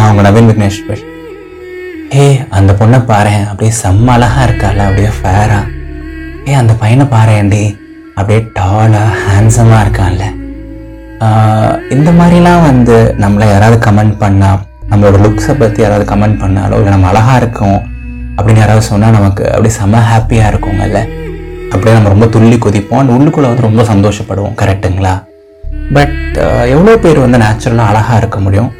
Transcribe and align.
நான் 0.00 0.10
உங்கள் 0.12 0.26
நவீன் 0.26 0.46
விக்னேஷ் 0.48 0.84
பேர் 0.88 1.00
ஏ 2.20 2.22
அந்த 2.58 2.70
பொண்ணை 2.78 2.98
பாரேன். 3.10 3.42
அப்படியே 3.50 3.72
செம்ம 3.80 4.06
அழகாக 4.14 4.44
இருக்காள் 4.46 4.80
அப்படியே 4.84 5.10
ஃபேராக 5.16 5.64
ஏ 6.50 6.52
அந்த 6.60 6.72
பையனை 6.82 7.04
பாரேன்டி. 7.14 7.64
அப்படியே 8.16 8.40
டாலாக 8.58 9.10
ஹேண்ட்ஸமாக 9.24 9.82
இருக்கான்ல. 9.84 10.24
இந்த 11.96 12.08
மாதிரிலாம் 12.18 12.64
வந்து 12.68 12.96
நம்மளை 13.24 13.46
யாராவது 13.52 13.78
கமெண்ட் 13.86 14.16
பண்ணால் 14.22 14.62
நம்மளோட 14.90 15.20
லுக்ஸை 15.26 15.54
பற்றி 15.62 15.80
யாராவது 15.84 16.06
கமெண்ட் 16.12 16.40
பண்ணாலோ 16.42 16.78
இல்லை 16.80 16.92
நம்ம 16.96 17.08
அழகாக 17.12 17.40
இருக்கோம் 17.42 17.78
அப்படின்னு 18.36 18.64
யாராவது 18.64 18.88
சொன்னால் 18.90 19.16
நமக்கு 19.18 19.44
அப்படியே 19.52 19.74
செம்ம 19.80 20.02
ஹாப்பியாக 20.10 20.50
இருக்குங்கல்ல 20.52 21.00
அப்படியே 21.72 21.96
நம்ம 21.98 22.12
ரொம்ப 22.16 22.28
துள்ளி 22.36 22.58
குதிப்போம். 22.66 23.02
அந்த 23.02 23.16
உள்ளுக்குள்ளே 23.18 23.50
வந்து 23.52 23.68
ரொம்ப 23.68 23.82
சந்தோஷப்படுவோம். 23.92 24.58
கரெக்டுங்களா 24.62 25.14
பட் 25.96 26.18
எவ்வளோ 26.74 26.92
பேர் 27.06 27.24
வந்து 27.26 27.40
நேச்சுரலாக 27.46 27.90
அழகாக 27.92 28.20
இருக்க 28.22 28.38
முடியும்? 28.46 28.70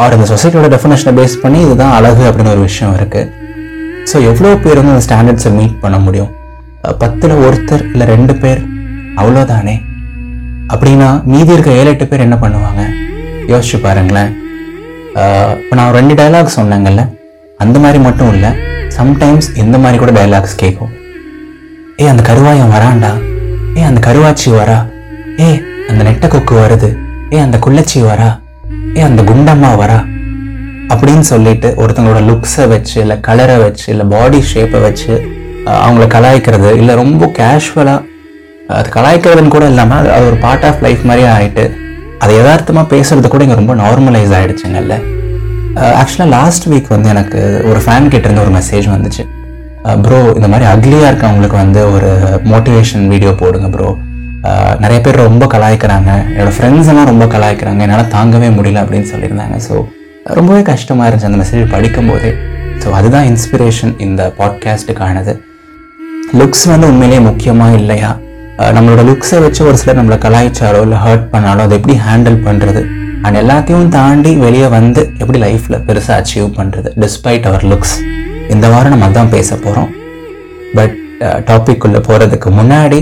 அவர் 0.00 0.14
இந்த 0.16 0.26
சொசைட்டியோட 0.32 0.68
டெஃபினேஷனை 0.74 1.12
பேஸ் 1.18 1.34
பண்ணி 1.42 1.58
இதுதான் 1.66 1.94
அழகு 1.98 2.22
அப்படின்னு 2.28 2.54
ஒரு 2.54 2.62
விஷயம் 2.68 2.94
இருக்குது 2.98 3.30
ஸோ 4.10 4.16
எவ்வளோ 4.30 4.50
பேர் 4.64 4.78
வந்து 4.80 4.94
அந்த 4.94 5.04
ஸ்டாண்டர்ட்ஸை 5.06 5.50
மீட் 5.58 5.78
பண்ண 5.84 5.96
முடியும்? 6.06 6.30
பத்தில் 7.02 7.34
ஒருத்தர் 7.46 7.84
இல்லை 7.92 8.06
ரெண்டு 8.12 8.34
பேர் 8.42 8.60
அவ்வளோதானே 9.20 9.76
அப்படின்னா 10.72 11.08
மீதி 11.32 11.54
இருக்க 11.56 11.70
ஏழு 11.80 11.90
எட்டு 11.94 12.06
பேர் 12.10 12.24
என்ன 12.26 12.36
பண்ணுவாங்க? 12.42 12.82
யோசிச்சு 13.52 13.78
பாருங்களேன். 13.86 14.30
இப்போ 15.62 15.74
நான் 15.78 15.96
ரெண்டு 15.98 16.14
டயலாக் 16.20 16.56
சொன்னேங்கல்ல 16.58 17.02
அந்த 17.64 17.76
மாதிரி 17.84 17.98
மட்டும் 18.06 18.32
இல்லை 18.36 18.50
சம்டைம்ஸ் 18.98 19.48
இந்த 19.62 19.76
மாதிரி 19.82 19.98
கூட 20.02 20.12
டயலாக்ஸ் 20.18 20.60
கேட்கும் 20.62 20.92
ஏ 22.02 22.06
அந்த 22.12 22.22
கருவாயம் 22.30 22.72
வரான்டா 22.76 23.12
ஏ 23.78 23.84
அந்த 23.90 24.00
கருவாச்சி 24.06 24.48
வரா? 24.58 24.78
ஏ 25.44 25.48
அந்த 25.90 26.00
நெட்டை 26.08 26.28
கொக்கு 26.34 26.54
வருது? 26.62 26.90
ஏ 27.34 27.38
அந்த 27.46 27.56
குள்ளச்சி 27.66 28.00
வரா? 28.10 28.28
ஏன் 28.96 29.08
அந்த 29.10 29.22
குண்டம்மா 29.22 29.70
வரா? 29.76 29.98
அப்படின்னு 30.88 31.24
சொல்லிட்டு 31.30 31.74
ஒருத்தங்களோட 31.76 32.20
லுக்ஸை 32.28 32.68
வச்சு 32.68 33.00
இல்லை 33.00 33.20
கலரை 33.20 33.56
வச்சு 33.56 33.92
இல்லை 33.92 34.06
பாடி 34.06 34.40
ஷேப்பை 34.52 34.80
வச்சு 34.80 35.12
அவங்கள 35.80 36.04
கலாய்க்கிறது 36.06 36.70
இல்லை 36.76 36.94
ரொம்ப 36.94 37.26
கேஷுவலாக 37.38 38.04
அது 38.68 38.88
கலாய்க்கிறதுன்னு 38.88 39.48
கூட 39.48 39.64
இல்லாமல் 39.66 40.10
அது 40.10 40.26
ஒரு 40.26 40.36
பார்ட் 40.36 40.64
ஆஃப் 40.64 40.82
லைஃப் 40.82 41.04
மாதிரியே 41.04 41.28
ஆகிட்டு 41.28 41.64
அது 42.18 42.34
யதார்த்தமாக 42.34 42.96
பேசுறது 42.96 43.28
கூட 43.28 43.42
இங்கே 43.44 43.54
ரொம்ப 43.54 43.74
நார்மலைஸ் 43.74 44.34
ஆகிடுச்சுங்கல்ல 44.36 44.94
ஆக்சுவலாக 45.94 46.30
லாஸ்ட் 46.30 46.68
வீக் 46.68 46.88
வந்து 46.88 47.08
எனக்கு 47.08 47.40
ஒரு 47.64 47.80
ஃபேன் 47.86 48.10
கிட்டேருந்து 48.10 48.44
ஒரு 48.44 48.52
மெசேஜ் 48.58 48.86
வந்துச்சு. 48.88 49.24
ப்ரோ 50.02 50.18
இந்த 50.34 50.48
மாதிரி 50.48 50.66
அக்லியாக 50.70 51.10
இருக்கவங்களுக்கு 51.10 51.56
வந்து 51.56 51.92
ஒரு 51.92 52.08
மோட்டிவேஷன் 52.44 53.06
வீடியோ 53.08 53.32
போடுங்க 53.32 53.68
ப்ரோ 53.68 53.88
நிறைய 54.82 54.98
பேர் 55.04 55.18
ரொம்ப 55.28 55.44
கலாய்க்கிறாங்க. 55.54 56.10
என்னோட 56.34 56.52
ஃப்ரெண்ட்ஸ் 56.56 56.90
எல்லாம் 56.92 57.08
ரொம்ப 57.12 57.24
கலாய்க்கிறாங்க. 57.34 57.80
என்னால் 57.86 58.12
தாங்கவே 58.16 58.48
முடியல 58.58 58.82
அப்படின்னு 58.84 59.08
சொல்லியிருந்தாங்க. 59.12 59.56
ஸோ 59.66 59.74
ரொம்பவே 60.38 60.62
கஷ்டமாக 60.72 61.06
இருந்துச்சு 61.08 61.30
அந்த 61.30 61.40
மெசேஜ் 61.42 61.72
படிக்கும்போதே. 61.74 62.32
ஸோ 62.82 62.88
அதுதான் 62.98 63.26
இன்ஸ்பிரேஷன் 63.32 63.94
இந்த 64.06 64.22
பாட்காஸ்ட்டுக்கானது 64.38 65.34
லுக்ஸ் 66.40 66.64
வந்து 66.72 66.86
உண்மையிலேயே 66.92 67.22
முக்கியமா 67.30 67.66
இல்லையா? 67.80 68.12
நம்மளோட 68.76 69.02
லுக்ஸை 69.08 69.38
வச்சு 69.44 69.60
ஒரு 69.68 69.76
சிலர் 69.80 69.98
நம்மளை 69.98 70.16
கலாய்ச்சாலோ 70.24 70.78
இல்லை 70.86 70.98
ஹர்ட் 71.06 71.26
பண்ணாலோ 71.32 71.62
அதை 71.66 71.74
எப்படி 71.78 71.94
ஹேண்டில் 72.06 72.38
பண்ணுறது 72.46 72.82
அண்ட் 73.24 73.38
எல்லாத்தையும் 73.40 73.88
தாண்டி 73.96 74.32
வெளியே 74.44 74.68
வந்து 74.76 75.02
எப்படி 75.22 75.38
லைஃப்பில் 75.44 75.82
பெருசாக 75.88 76.16
அச்சீவ் 76.20 76.48
பண்ணுறது 76.58 76.90
டிஸ்பைட் 77.02 77.46
அவர் 77.50 77.64
லுக்ஸ் 77.72 77.94
இந்த 78.54 78.66
வாரம் 78.74 78.92
நம்ம 78.94 79.08
அதான் 79.08 79.32
பேச 79.36 79.50
போகிறோம் 79.64 79.90
பட் 80.78 80.94
டாபிக் 81.50 81.84
உள்ளே 81.88 82.00
போகிறதுக்கு 82.08 82.50
முன்னாடி 82.60 82.98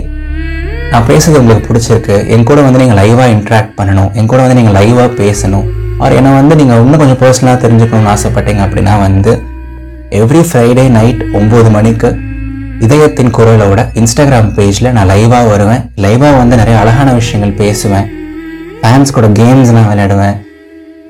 நான் 0.92 1.06
பேசுறது 1.10 1.40
உங்களுக்கு 1.42 1.68
பிடிச்சிருக்கு. 1.68 2.16
என் 2.34 2.46
கூட 2.50 2.58
வந்து 2.66 2.80
நீங்கள் 2.82 2.98
லைவாக 3.00 3.28
இன்ட்ராக்ட் 3.36 3.74
பண்ணணும். 3.78 4.10
என் 4.18 4.30
கூட 4.32 4.40
வந்து 4.44 4.58
நீங்கள் 4.58 4.76
லைவாக 4.78 5.08
பேசணும். 5.22 5.66
ஆர் 6.02 6.16
என்னை 6.18 6.30
வந்து 6.40 6.54
நீங்கள் 6.60 6.80
இன்னும் 6.84 7.02
கொஞ்சம் 7.02 7.20
பர்சனலாக 7.22 7.58
தெரிஞ்சுக்கணும்னு 7.64 8.12
ஆசைப்பட்டீங்க 8.14 8.62
அப்படின்னா 8.66 8.94
வந்து 9.06 9.32
எவ்ரி 10.20 10.42
ஃப்ரைடே 10.48 10.84
நைட் 10.96 11.22
ஒம்பது 11.38 11.70
மணிக்கு 11.76 12.08
இதயத்தின் 12.84 13.32
குரலோட 13.36 13.80
இன்ஸ்டாகிராம் 14.00 14.50
பேஜில் 14.56 14.92
நான் 14.96 15.10
லைவாக 15.12 15.44
வருவேன். 15.52 15.82
லைவாக 16.04 16.34
வந்து 16.42 16.54
நிறைய 16.60 16.76
அழகான 16.82 17.08
விஷயங்கள் 17.20 17.54
பேசுவேன். 17.62 18.06
ஃபேன்ஸ் 18.80 19.14
கூட 19.16 19.26
கேம்ஸ் 19.40 19.72
நான் 19.76 19.88
விளையாடுவேன். 19.90 20.36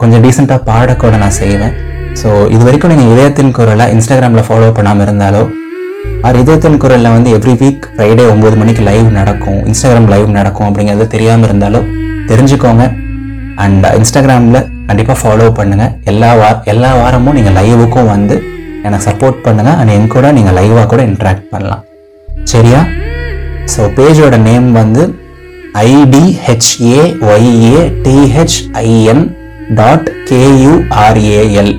கொஞ்சம் 0.00 0.22
டீசெண்டாக 0.24 0.60
பாடக்கூட 0.70 1.16
நான் 1.24 1.36
செய்வேன். 1.42 1.74
ஸோ 2.20 2.28
இது 2.54 2.62
வரைக்கும் 2.66 2.92
நீங்கள் 2.92 3.12
இதயத்தின் 3.14 3.54
குரலை 3.58 3.86
இன்ஸ்டாகிராமில் 3.94 4.46
ஃபாலோ 4.48 4.68
பண்ணாமல் 4.78 5.06
இருந்தாலோ 5.06 5.42
ஆர் 6.26 6.38
இதயத்தின் 6.40 6.78
குரலில் 6.82 7.14
வந்து 7.14 7.30
எவ்ரி 7.36 7.54
வீக் 7.60 7.86
ஃப்ரைடே 7.94 8.24
ஒம்பது 8.32 8.54
மணிக்கு 8.60 8.82
லைவ் 8.88 9.08
நடக்கும். 9.16 9.58
இன்ஸ்டாகிராம் 9.70 10.08
லைவ் 10.12 10.28
நடக்கும் 10.36 10.66
அப்படிங்கிறது 10.68 11.06
தெரியாமல் 11.14 11.46
இருந்தாலும் 11.48 11.88
தெரிஞ்சுக்கோங்க. 12.30 12.84
அண்ட் 13.64 13.86
இன்ஸ்டாகிராமில் 13.98 14.60
கண்டிப்பாக 14.88 15.16
ஃபாலோ 15.20 15.48
பண்ணுங்கள் 15.58 15.92
எல்லா 16.12 16.30
வா 16.40 16.48
எல்லா 16.72 16.90
வாரமும் 17.00 17.36
நீங்கள் 17.38 17.56
லைவுக்கும் 17.58 18.10
வந்து 18.14 18.36
எனக்கு 18.86 19.06
சப்போர்ட் 19.08 19.38
பண்ணுங்கள் 19.46 19.76
அண்ட் 19.80 19.92
என் 19.96 20.08
கூட 20.14 20.32
நீங்கள் 20.38 20.56
லைவாக 20.60 20.86
கூட 20.92 21.00
இன்ட்ராக்ட் 21.10 21.46
பண்ணலாம். 21.52 21.82
சரியா? 22.52 22.80
ஸோ 23.74 23.82
பேஜோட 23.98 24.34
நேம் 24.48 24.68
வந்து 24.80 25.02
I D H A Y A 25.88 27.78
T H I N 28.06 29.24
dot 29.78 30.08
K U R A L 30.30 31.74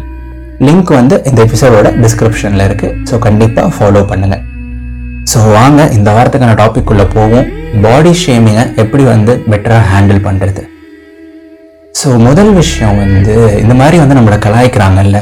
link 0.64 0.92
வந்து 1.00 1.16
இந்த 1.30 1.40
எபிசோடோட 1.46 1.88
டிஸ்கிரிப்ஷனில் 2.04 2.64
இருக்குது 2.68 2.98
ஸோ 3.10 3.16
கண்டிப்பாக 3.26 3.74
ஃபாலோ 3.76 4.02
பண்ணுங்கள் 4.12 4.44
ஸோ 5.32 5.40
வாங்க 5.56 5.82
இந்த 5.98 6.10
வாரத்துக்கான 6.16 6.56
டாபிக் 6.62 6.92
உள்ளே 6.94 7.06
போவோம். 7.16 7.48
பாடி 7.86 8.12
ஷேமிங்கை 8.22 8.64
எப்படி 8.84 9.04
வந்து 9.14 9.34
பெட்டராக 9.52 9.90
ஹேண்டில் 9.92 10.22
பண்ணுறது 10.28 10.64
ஸோ 12.00 12.08
முதல் 12.28 12.54
விஷயம் 12.62 12.98
வந்து 13.04 13.36
இந்த 13.64 13.74
மாதிரி 13.82 13.98
வந்து 14.04 14.18
நம்மளை 14.20 14.38
கலாய்க்கிறாங்கல்ல. 14.46 15.20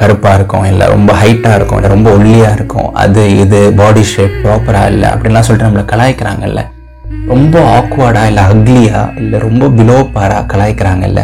கருப்பாக 0.00 0.36
இருக்கும் 0.38 0.66
இல்லை 0.70 0.84
ரொம்ப 0.94 1.12
ஹைட்டாக 1.20 1.56
இருக்கும் 1.58 1.78
இல்லை 1.78 1.90
ரொம்ப 1.94 2.08
ஒல்லியாக 2.16 2.56
இருக்கும். 2.58 2.88
அது 3.02 3.22
இது 3.42 3.60
பாடி 3.80 4.02
ஷேப் 4.10 4.36
ப்ராப்பராக 4.42 4.90
இல்லை 4.94 5.08
அப்படின்லாம் 5.12 5.46
சொல்லிட்டு 5.46 5.68
நம்மளை 5.68 5.86
கலாய்க்கிறாங்கல்ல. 5.92 6.62
ரொம்ப 7.32 7.56
ஆக்வர்டாக 7.78 8.30
இல்லை 8.30 8.42
அக்லியாக 8.50 9.14
இல்லை 9.22 9.38
ரொம்ப 9.46 9.66
பிலோ 9.78 9.96
பாராக 10.14 10.44
கலாய்க்கிறாங்கல்ல. 10.52 11.22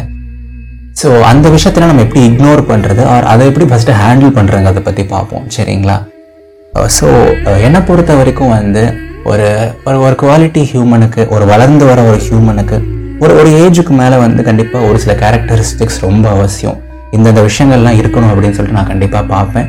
ஸோ 1.00 1.08
அந்த 1.20 1.48
விஷயத்தில் 1.48 1.86
நம்ம 1.86 2.02
எப்படி 2.02 2.22
இக்னோர் 2.28 2.60
பண்ணுறது 2.70 3.02
ஆர் 3.04 3.24
அதை 3.24 3.46
எப்படி 3.46 3.66
ஃபஸ்ட்டு 3.70 3.96
ஹேண்டில் 4.00 4.32
பண்ணுறாங்க 4.38 4.64
அதை 4.64 4.82
பற்றி 4.82 5.04
பார்ப்போம். 5.04 5.44
சரிங்களா? 5.56 5.96
Uh, 6.72 6.88
ஸோ 6.96 7.06
uh, 7.48 7.56
என்னை 7.66 7.80
பொறுத்த 7.80 8.14
வரைக்கும் 8.14 8.52
வந்து 8.58 8.82
ஒரு 9.24 9.48
ஒரு 9.84 9.98
ஒரு 10.06 10.14
குவாலிட்டி 10.22 10.62
ஹியூமனுக்கு 10.70 11.22
ஒரு 11.28 11.44
வளர்ந்து 11.46 11.84
வர 11.84 12.00
ஒரு 12.02 12.20
ஹியூமனுக்கு 12.28 12.76
ஒரு 13.20 13.32
ஒரு 13.40 13.50
ஏஜுக்கு 13.64 13.90
மேலே 13.90 14.16
வந்து 14.16 14.42
கண்டிப்பாக 14.42 14.88
ஒரு 14.88 14.98
சில 14.98 15.12
கேரக்டரிஸ்டிக்ஸ் 15.22 16.00
ரொம்ப 16.00 16.28
அவசியம். 16.28 16.78
இந்தந்த 17.12 17.42
விஷயங்கள்லாம் 17.48 17.98
இருக்கணும் 18.00 18.30
அப்படின்னு 18.32 18.56
சொல்லிட்டு 18.58 18.78
நான் 18.80 18.90
கண்டிப்பாக 18.92 19.24
பார்ப்பேன். 19.34 19.68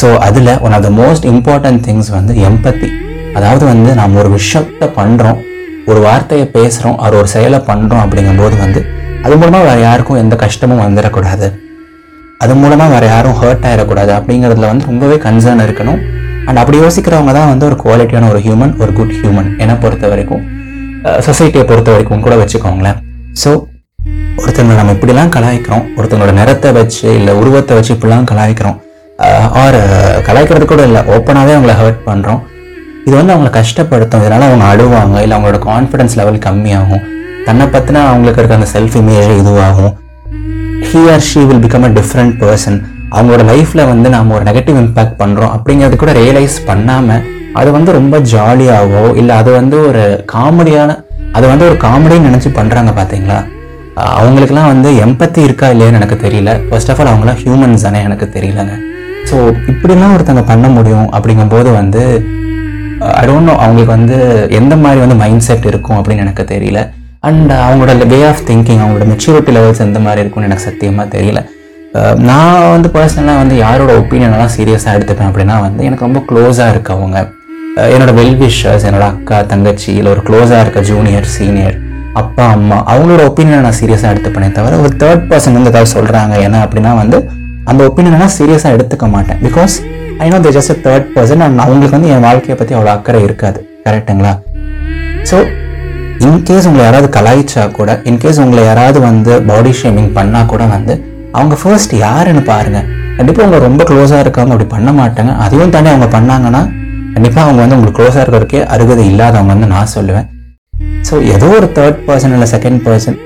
ஸோ 0.00 0.10
அதில் 0.18 0.52
one 0.58 0.72
of 0.72 0.86
the 0.88 0.92
most 1.02 1.26
important 1.32 1.82
things 1.88 2.10
வந்து 2.10 2.34
எம்பத்தி 2.50 2.90
அதாவது 3.34 3.64
வந்து 3.72 3.90
நாம் 3.94 4.18
ஒரு 4.22 4.30
விஷயத்தை 4.30 4.88
பண்ணுறோம் 5.00 5.40
ஒரு 5.86 6.00
வார்த்தையை 6.00 6.46
பேசுகிறோம் 6.58 6.98
அவர் 6.98 7.14
ஒரு 7.14 7.28
செயலை 7.28 7.58
பண்ணுறோம் 7.70 8.04
அப்படிங்கும்போது 8.04 8.56
வந்து 8.58 8.82
அது 9.24 9.34
மூலமாக 9.40 9.64
வேறு 9.68 9.82
யாருக்கும் 9.88 10.20
எந்த 10.22 10.34
கஷ்டமும் 10.44 10.82
வந்துடக்கூடாது. 10.86 11.46
அது 12.44 12.54
மூலமாக 12.62 12.90
வேறு 12.94 13.06
யாரும் 13.12 13.36
ஹர்ட் 13.40 13.66
ஆகிடக்கூடாது 13.68 14.12
அப்படிங்கிறதுல 14.16 14.68
வந்து 14.70 14.88
ரொம்பவே 14.90 15.16
கன்சர்ன் 15.26 15.62
இருக்கணும். 15.66 16.00
அண்ட் 16.46 16.60
அப்படி 16.62 16.78
யோசிக்கிறவங்க 16.84 17.32
தான் 17.38 17.50
வந்து 17.52 17.66
ஒரு 17.68 17.76
குவாலிட்டியான 17.82 18.28
ஒரு 18.32 18.40
ஹியூமன் 18.46 18.74
ஒரு 18.82 18.92
குட் 18.98 19.14
ஹியூமன் 19.20 19.48
என்னை 19.62 19.76
பொறுத்த 19.84 20.08
வரைக்கும் 20.12 20.42
சொசைட்டியை 21.26 21.64
பொறுத்த 21.70 21.90
வரைக்கும் 21.94 22.24
கூட 22.26 22.34
வச்சுக்கோங்களேன். 22.40 22.98
ஸோ 23.42 23.50
ஒருத்தங்களை 24.42 24.76
நம்ம 24.80 24.94
இப்படிலாம் 24.96 25.32
கலாய்க்கிறோம். 25.36 25.84
ஒருத்தங்களோட 25.98 26.32
நிறத்தை 26.40 26.70
வச்சு 26.78 27.06
இல்லை 27.20 27.32
உருவத்தை 27.40 27.74
வச்சு 27.78 27.92
இப்படிலாம் 27.96 28.28
கலாய்க்கிறோம். 28.32 28.76
ஆர் 29.62 29.80
கலாய்க்கிறது 30.28 30.66
கூட 30.72 30.82
இல்லை. 30.90 31.02
ஓப்பனாகவே 31.14 31.54
அவங்கள 31.56 31.74
ஹர்ட் 31.82 32.04
பண்ணுறோம் 32.10 32.40
இது 33.06 33.14
வந்து 33.20 33.34
அவங்கள 33.34 33.50
கஷ்டப்படுத்தும். 33.60 34.22
இதனால் 34.24 34.48
அவங்க 34.50 34.66
அழுவாங்க. 34.72 35.16
இல்லை 35.24 35.34
அவங்களோட 35.36 35.60
கான்ஃபிடன்ஸ் 35.70 36.16
லெவல் 36.20 36.44
கம்மியாகும். 36.46 37.04
தன்னை 37.46 37.66
பற்றின 37.74 38.02
அவங்களுக்கு 38.10 38.40
இருக்க 38.40 38.58
அந்த 38.58 38.68
செல்ஃப் 38.74 38.96
இமேஜ் 39.00 39.30
இதுவாகும். 39.42 39.92
He 40.90 41.00
or 41.12 41.24
she 41.28 41.40
will 41.48 41.62
become 41.64 41.86
a 41.88 41.92
different 41.98 42.34
person 42.42 42.78
அவங்களோட 43.16 43.42
லைஃப்பில் 43.52 43.88
வந்து 43.92 44.08
நாம் 44.14 44.34
ஒரு 44.36 44.44
நெகட்டிவ் 44.50 44.78
இம்பேக்ட் 44.82 45.18
பண்ணுறோம் 45.22 45.52
அப்படிங்கிறது 45.56 45.96
கூட 46.02 46.12
ரியலைஸ் 46.20 46.56
பண்ணாமல் 46.70 47.24
அது 47.60 47.68
வந்து 47.76 47.90
ரொம்ப 47.98 48.14
ஜாலியாகவோ 48.32 49.02
இல்லை 49.20 49.34
அது 49.40 49.50
வந்து 49.58 49.76
ஒரு 49.88 50.04
காமெடியான 50.34 50.96
அது 51.36 51.44
வந்து 51.52 51.66
ஒரு 51.68 51.76
காமெடின்னு 51.84 52.28
நினச்சி 52.30 52.50
பண்ணுறாங்க 52.58 52.90
பார்த்தீங்களா 52.98 53.38
அவங்களுக்குலாம் 54.18 54.70
வந்து 54.72 54.88
எம்பத்தி 55.04 55.40
இருக்கா 55.46 55.66
இல்லையான்னு 55.72 55.98
எனக்கு 56.00 56.16
தெரியல. 56.24 56.50
ஃபர்ஸ்ட் 56.68 56.90
ஆஃப் 56.92 57.00
ஆல் 57.02 57.10
அவங்களாம் 57.12 57.38
ஹியூமன்ஸ் 57.42 57.84
தானே 57.86 58.00
எனக்கு 58.08 58.26
தெரியலங்க. 58.36 58.74
ஸோ 59.28 59.36
இப்படிலாம் 59.72 60.14
ஒருத்தங்க 60.16 60.42
பண்ண 60.50 60.66
முடியும் 60.76 61.08
அப்படிங்கும்போது 61.16 61.68
வந்து 61.80 62.02
ஐ 63.20 63.24
டோன்ட் 63.28 63.48
நோ 63.50 63.54
அவங்களுக்கு 63.64 63.92
வந்து 63.98 64.16
எந்த 64.58 64.74
மாதிரி 64.82 65.00
வந்து 65.04 65.20
மைண்ட் 65.22 65.46
செட் 65.48 65.70
இருக்கும் 65.72 65.98
அப்படின்னு 66.00 66.24
எனக்கு 66.26 66.44
தெரியல. 66.54 66.80
அண்ட் 67.28 67.50
uh, 67.50 67.60
அவங்களோட 67.66 68.06
வே 68.12 68.18
ஆஃப் 68.30 68.42
திங்கிங் 68.48 68.80
அவங்களோட 68.82 69.04
மெச்சூரிட்டி 69.12 69.52
லெவல்ஸ் 69.56 69.82
எந்த 69.84 69.98
மாதிரி 69.98 70.20
இருக்கும்னு 70.20 70.48
எனக்கு 70.50 70.66
சத்தியமாக 70.68 71.06
தெரியல. 71.16 71.40
Uh, 71.94 72.12
நான் 72.28 72.70
வந்து 72.70 72.88
பர்சனலாக 72.88 73.40
வந்து 73.42 73.56
யாரோட 73.56 73.92
ஒப்பீனியனெல்லாம் 74.02 74.52
சீரியஸாக 74.56 74.96
எடுத்துப்பேன் 74.98 75.30
அப்படின்னா 75.30 75.56
வந்து 75.60 75.84
எனக்கு 75.84 76.06
ரொம்ப 76.08 76.22
க்ளோஸாக 76.30 76.72
இருக்கவங்க. 76.74 77.18
அஹ் 77.78 77.90
என்னோட 77.94 78.12
வெல் 78.20 78.36
விஷர்ஸ் 78.40 78.84
என்னோட 78.88 79.04
அக்கா 79.12 79.38
தங்கச்சி 79.52 79.90
இல்லை 79.98 80.10
ஒரு 80.12 80.22
க்ளோஸாக 80.28 80.60
இருக்க 80.60 80.80
ஜூனியர் 80.90 81.28
சீனியர் 81.36 81.76
அப்பா 82.14 82.44
அம்மா 82.56 82.76
அவங்களோட 82.92 83.22
ஒப்பீனியனை 83.28 83.60
நான் 83.60 83.78
சீரியஸாக 83.80 84.12
எடுத்துப்பேனே 84.14 84.48
தவிர 84.52 84.76
ஒரு 84.82 84.90
தேர்ட் 85.02 85.24
பர்சன் 85.30 85.56
வந்து 85.58 85.72
ஏதாவது 85.72 85.90
சொல்கிறாங்க 85.96 86.34
ஏன்னா 86.44 86.58
அப்படின்னா 86.66 86.92
வந்து 87.02 87.18
அந்த 87.64 87.80
ஒப்பீனியனை 87.88 88.18
நான் 88.22 88.36
சீரியஸாக 88.38 88.76
எடுத்துக்க 88.76 89.06
மாட்டேன். 89.14 89.40
Because 89.46 89.74
I 90.18 90.28
know 90.28 90.40
the 90.46 90.50
just 90.58 90.74
third 90.86 91.08
person 91.16 91.44
and 91.46 91.62
அவங்களுக்கு 91.64 91.96
வந்து 91.98 92.12
என் 92.14 92.24
வாழ்க்கையை 92.28 92.56
பற்றி 92.58 92.74
அவ்வளோ 92.78 92.92
அக்கறை 92.96 93.22
இருக்காது. 93.28 93.58
கரெக்டுங்களா 93.86 94.32
ஸோ 95.30 95.36
இன்கேஸ் 96.22 96.66
உங்களை 96.68 96.82
யாராவது 96.84 97.08
கலாய்ச்சா 97.16 97.62
கூட 97.78 97.90
இன்கேஸ் 98.10 98.40
உங்களை 98.42 98.62
யாராவது 98.64 98.98
வந்து 99.06 99.32
பாடி 99.48 99.72
ஷேமிங் 99.80 100.12
பண்ணால் 100.18 100.50
கூட 100.52 100.62
வந்து 100.74 100.94
அவங்க 101.38 101.54
ஃபர்ஸ்ட் 101.62 101.94
யாருன்னு 102.04 102.42
பாருங்கள் 102.50 102.86
கண்டிப்பாக 103.16 103.44
அவங்க 103.46 103.58
ரொம்ப 103.66 103.82
க்ளோஸாக 103.88 104.22
இருக்கவங்க 104.24 104.54
அப்படி 104.54 104.68
பண்ண 104.74 104.90
மாட்டாங்க. 105.00 105.32
அதையும் 105.44 105.72
தாண்டி 105.74 105.90
அவங்க 105.92 106.08
பண்ணாங்கன்னா 106.16 106.62
கண்டிப்பாக 107.14 107.44
அவங்க 107.46 107.60
வந்து 107.62 107.76
உங்களுக்கு 107.76 107.98
க்ளோஸாக 107.98 108.22
இருக்கிறதுக்கே 108.22 108.60
அருகதை 108.74 109.04
இல்லாதவங்க 109.12 109.52
வந்து 109.54 109.68
நான் 109.74 109.92
சொல்லுவேன். 109.96 110.26
ஸோ 111.08 111.14
ஏதோ 111.34 111.48
ஒரு 111.58 111.68
தேர்ட் 111.78 112.00
பர்சன் 112.08 112.34
இல்லை 112.36 112.48
செகண்ட் 112.54 112.80
பர்சன் 112.86 113.18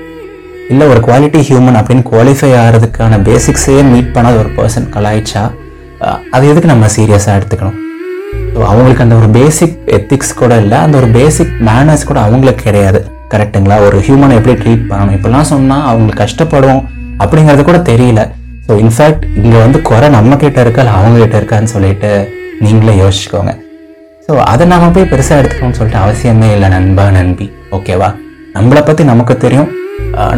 இல்லை 0.69 0.87
ஒரு 0.93 1.01
குவாலிட்டி 1.07 1.41
ஹியூமன் 1.49 1.77
அப்படின்னு 1.79 2.03
குவாலிஃபை 2.11 2.51
ஆகிறதுக்கான 2.61 3.21
பேசிக்ஸே 3.29 3.77
மீட் 3.91 4.13
பண்ணாத 4.15 4.37
ஒரு 4.43 4.51
பர்சன் 4.57 4.89
கலாய்ச்சா 4.95 5.43
அது 6.35 6.43
எதுக்கு 6.51 6.73
நம்ம 6.73 6.87
சீரியஸாக 6.95 7.37
எடுத்துக்கணும்? 7.39 7.77
அவங்களுக்கு 8.71 9.03
அந்த 9.05 9.15
ஒரு 9.21 9.29
பேசிக் 9.37 9.75
எத்திக்ஸ் 9.97 10.33
கூட 10.41 10.53
இல்லை 10.63 10.77
அந்த 10.85 10.95
ஒரு 11.01 11.07
பேசிக் 11.17 11.53
மேனர்ஸ் 11.69 12.07
கூட 12.09 12.19
அவங்களுக்கு 12.27 12.63
கிடையாது. 12.67 12.99
கரெக்ட்டுங்களா 13.33 13.77
ஒரு 13.87 13.97
ஹியூமனை 14.07 14.35
எப்படி 14.39 14.55
ட்ரீட் 14.61 14.85
பண்ணணும்? 14.89 15.15
இப்படிலாம் 15.17 15.49
சொன்னால் 15.53 15.85
அவங்களுக்கு 15.89 16.21
கஷ்டப்படும் 16.23 16.81
அப்படிங்கிறது 17.23 17.63
கூட 17.69 17.79
தெரியல. 17.91 18.21
ஸோ 18.67 18.73
இன்ஃபேக்ட் 18.83 19.23
இங்கே 19.41 19.59
வந்து 19.65 19.79
குறை 19.89 20.07
நம்ம 20.17 20.37
கிட்ட 20.43 20.59
இருக்கா 20.65 20.83
இல்லை 20.83 20.95
அவங்க 20.99 21.19
கிட்ட 21.23 21.35
இருக்கான்னு 21.41 21.71
சொல்லிட்டு 21.75 22.11
நீங்களே 22.63 22.95
யோசிச்சுக்கோங்க. 23.03 23.53
ஸோ 24.25 24.33
அதை 24.51 24.63
நாம் 24.71 24.93
போய் 24.95 25.11
பெருசாக 25.11 25.41
எடுத்துக்கணும்னு 25.41 25.77
சொல்லிட்டு 25.79 26.01
அவசியமே 26.05 26.49
இல்லை 26.55 26.69
நண்பா 26.75 27.05
நண்பி. 27.17 27.47
ஓகேவா 27.77 28.09
நம்மளை 28.55 28.81
பற்றி 28.89 29.03
நமக்கு 29.11 29.35
தெரியும். 29.45 29.69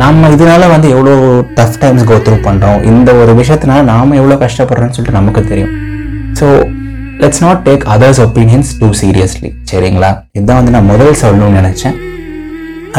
நம்ம 0.04 0.30
இதனால 0.36 0.68
வந்து 0.74 0.88
எவ்வளோ 0.96 1.14
டஃப் 1.58 1.80
டைம்ஸ் 1.82 2.08
கோ 2.10 2.16
த்ரூ 2.26 2.38
பண்ணுறோம் 2.48 2.80
இந்த 2.92 3.10
ஒரு 3.22 3.32
விஷயத்தினால 3.40 3.82
நாம் 3.92 4.18
எவ்வளோ 4.20 4.38
கஷ்டப்படுறோன்னு 4.44 4.96
சொல்லிட்டு 4.96 5.20
நமக்கு 5.20 5.42
தெரியும். 5.52 5.74
So 6.40 6.48
let's 7.24 7.42
not 7.46 7.62
take 7.68 7.84
others 7.96 8.22
opinions 8.26 8.70
too 8.82 8.88
seriously 9.02 9.50
சரிங்களா? 9.72 10.10
இதுதான் 10.38 10.60
வந்து 10.60 10.74
நான் 10.76 10.90
முதல் 10.92 11.20
சொல்லணும்னு 11.24 11.60
நினச்சேன். 11.62 11.98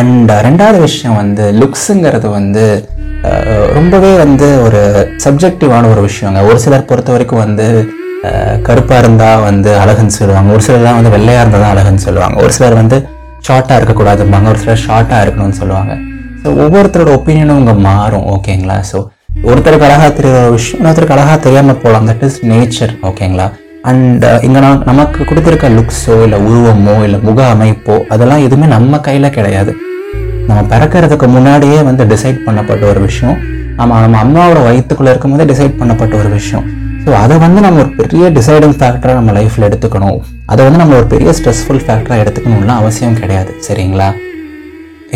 அண்ட் 0.01 0.31
ரெண்டாவது 0.47 0.79
விஷயம் 0.89 1.17
வந்து 1.23 1.45
லுக்ஸுங்கிறது 1.61 2.29
வந்து 2.39 2.65
ரொம்பவே 3.79 4.13
வந்து 4.23 4.47
ஒரு 4.67 4.81
சப்ஜெக்டிவான 5.25 5.89
ஒரு 5.95 6.03
விஷயங்க. 6.09 6.41
ஒரு 6.51 6.59
சிலர் 6.65 6.89
பொறுத்த 6.91 7.11
வரைக்கும் 7.15 7.43
வந்து 7.45 7.67
கருப்பாக 8.67 9.01
இருந்தால் 9.03 9.43
வந்து 9.49 9.71
அழகுன்னு 9.83 10.17
சொல்லுவாங்க. 10.19 10.51
ஒரு 10.57 10.63
சிலர்லாம் 10.67 10.99
வந்து 10.99 11.13
வெள்ளையாக 11.17 11.43
இருந்தால் 11.45 11.65
தான் 11.65 11.75
அழகுன்னு 11.75 12.05
சொல்லுவாங்க. 12.07 12.37
ஒரு 12.45 12.53
சிலர் 12.57 12.79
வந்து 12.83 12.99
ஷார்ட்டாக 13.47 13.79
இருக்கக்கூடாதும்பாங்க 13.81 14.49
ஒரு 14.53 14.61
சிலர் 14.65 14.85
ஷார்ட்டாக 14.87 15.23
இருக்கணும்னு 15.25 15.59
சொல்லுவாங்க. 15.63 15.95
ஸோ 16.43 16.49
ஒவ்வொருத்தரோட 16.65 17.11
ஒப்பீனியனும் 17.19 17.61
இங்கே 17.63 17.77
மாறும் 17.89 18.29
ஓகேங்களா 18.35 18.79
ஸோ 18.93 19.01
ஒருத்தருக்கு 19.49 19.89
அழகாக 19.89 20.11
தெரியுற 20.19 20.39
விஷயம் 20.57 20.79
இன்னொருத்தருக்கு 20.81 21.17
அழகாக 21.17 21.39
தெரியாமல் 21.47 21.81
போகலாம் 21.85 22.09
தட் 22.11 22.25
இஸ் 22.29 22.41
நேச்சர் 22.53 22.95
ஓகேங்களா 23.11 23.47
அண்ட் 23.91 24.25
uh, 24.25 24.37
இங்கே 24.47 24.61
நான் 24.65 24.83
நமக்கு 24.89 25.21
கொடுத்துருக்க 25.29 25.69
லுக்ஸோ 25.77 26.17
இல்லை 26.25 26.39
உருவமோ 26.49 26.95
இல்லை 27.07 27.19
முக 27.29 27.39
அமைப்போ 27.55 27.95
அதெல்லாம் 28.15 28.43
எதுவுமே 28.47 28.67
நம்ம 28.75 29.01
கையில் 29.07 29.35
கிடையாது. 29.37 29.73
நம்ம 30.49 30.61
பிறக்கிறதுக்கு 30.73 31.27
முன்னாடியே 31.35 31.79
வந்து 31.89 32.05
டிசைட் 32.13 32.39
பண்ணப்பட்ட 32.45 32.85
ஒரு 32.93 33.01
விஷயம். 33.09 33.37
நம்ம 33.79 34.01
நம்ம 34.05 34.19
அம்மாவோட 34.25 34.61
வயிற்றுக்குள்ளே 34.69 35.13
இருக்கும்போதே 35.13 35.47
டிசைட் 35.53 35.75
பண்ணப்பட்ட 35.81 36.15
ஒரு 36.21 36.31
விஷயம். 36.39 36.67
ஸோ 37.05 37.11
அதை 37.23 37.37
வந்து 37.45 37.61
நம்ம 37.67 37.81
ஒரு 37.85 37.91
பெரிய 38.01 38.29
டிசைடிங் 38.39 38.77
ஃபேக்டராக 38.81 39.17
நம்ம 39.21 39.35
லைஃப்பில் 39.39 39.67
எடுத்துக்கணும். 39.69 40.21
அதை 40.47 40.61
வந்து 40.67 40.81
நம்ம 40.83 40.97
ஒரு 41.01 41.09
பெரிய 41.15 41.33
ஸ்ட்ரெஸ்ஃபுல் 41.41 41.83
ஃபேக்டராக 41.87 42.23
எடுத்துக்கணும்லாம் 42.25 42.81
அவசியம் 42.83 43.19
கிடையாது. 43.23 43.53
சரிங்களா? 43.69 44.09